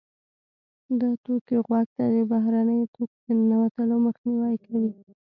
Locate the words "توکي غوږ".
1.23-1.87